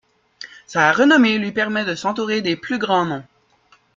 [0.65, 3.23] Sa renommée lui permet de s'entourer des plus grands noms.